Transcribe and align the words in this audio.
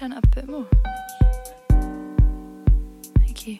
turn 0.00 0.14
up 0.14 0.24
a 0.24 0.28
bit 0.28 0.48
more? 0.48 0.66
Thank 3.18 3.46
you. 3.46 3.58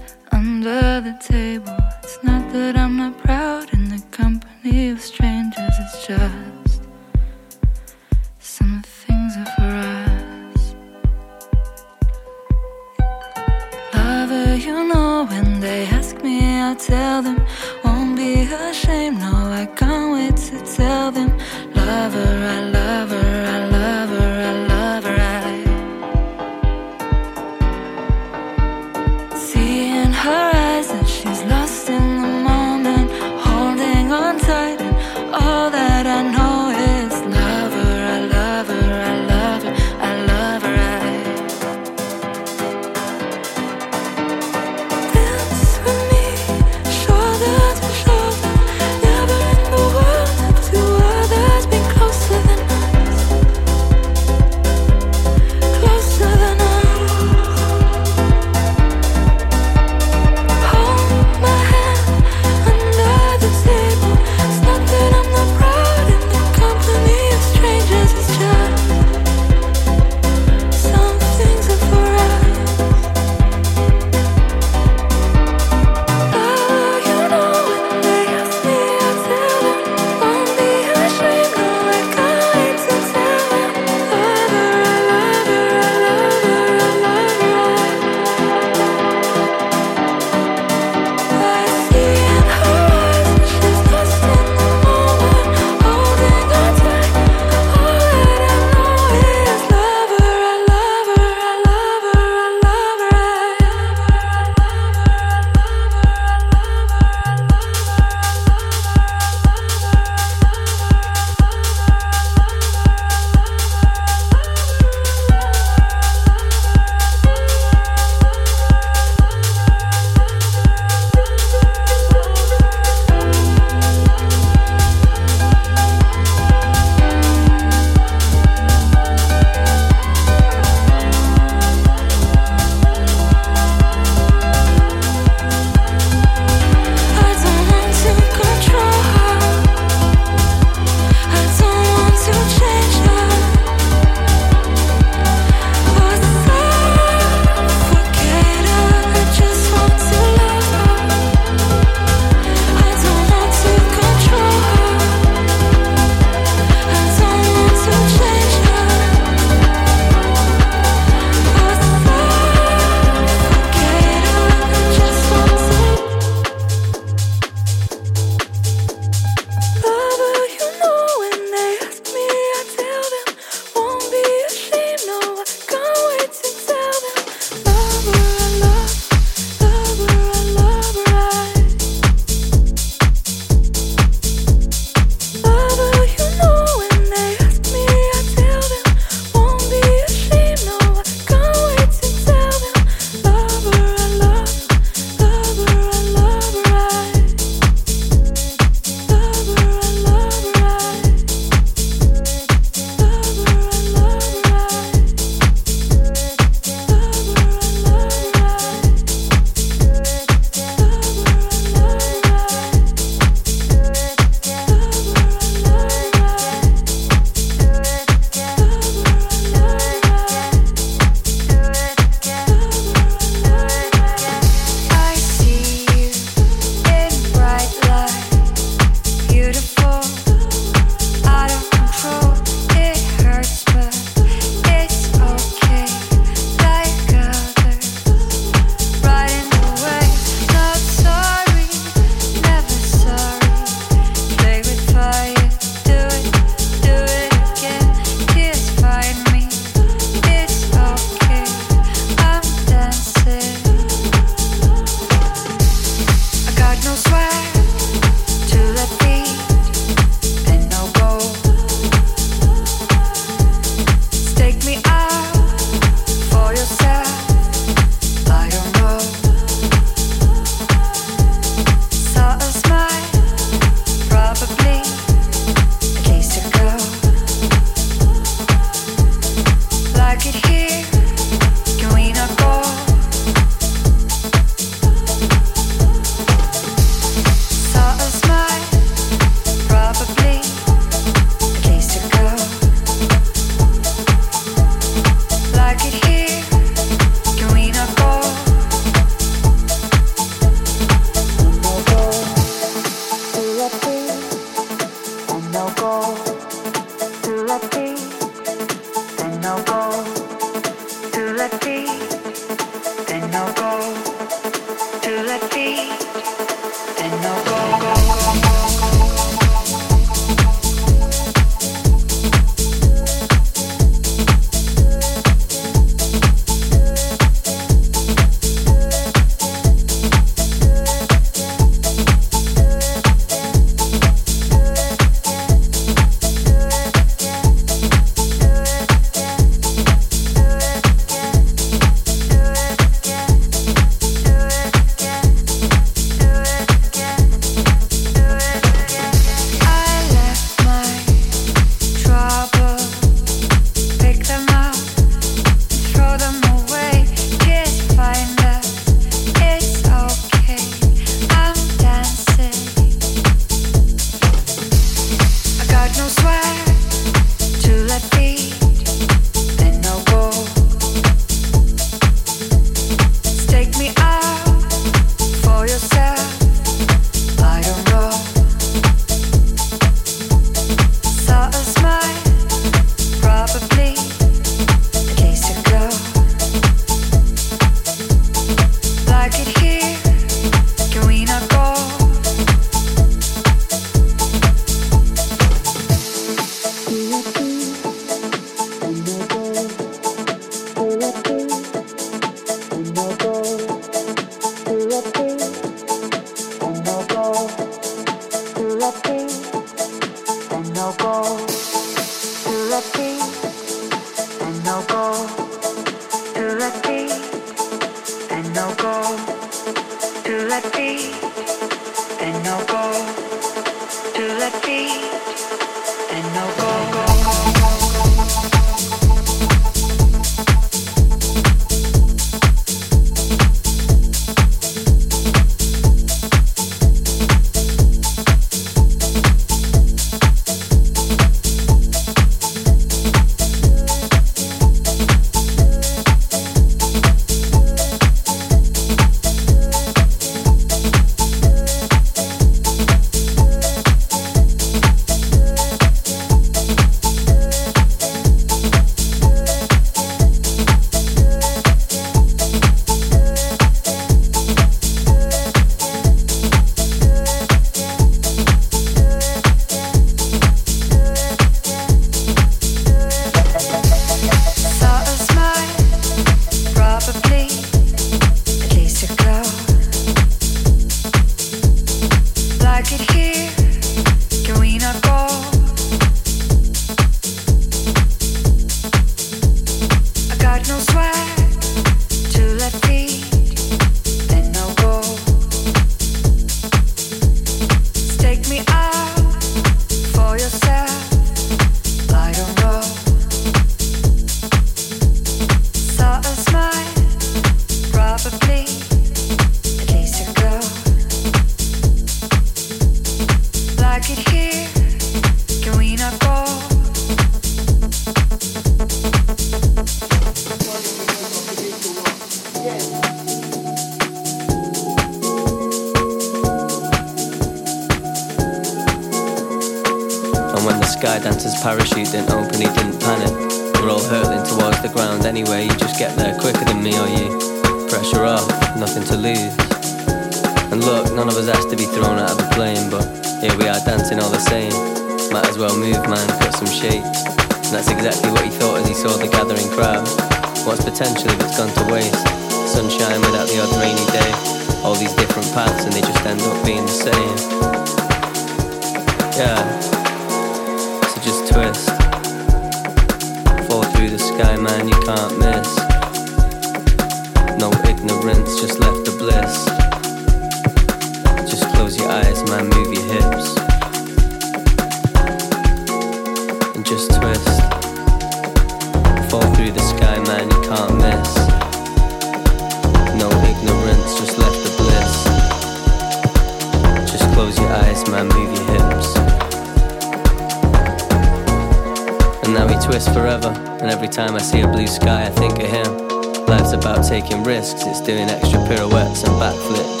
twist 592.90 593.14
forever. 593.14 593.54
And 593.80 593.88
every 593.88 594.08
time 594.08 594.34
I 594.34 594.40
see 594.40 594.62
a 594.62 594.66
blue 594.66 594.88
sky, 594.88 595.26
I 595.26 595.30
think 595.30 595.60
of 595.60 595.70
him. 595.70 596.46
Life's 596.46 596.72
about 596.72 597.06
taking 597.06 597.44
risks, 597.44 597.84
it's 597.86 598.00
doing 598.00 598.28
extra 598.28 598.58
pirouettes 598.66 599.22
and 599.22 599.32
backflips. 599.40 600.00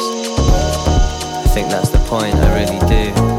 I 1.44 1.50
think 1.54 1.68
that's 1.68 1.90
the 1.90 1.98
point, 2.08 2.34
I 2.34 2.48
really 2.58 2.80
do. 2.88 3.29